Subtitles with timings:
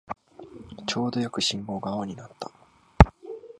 [0.87, 2.51] ちょうどよく信号が青になった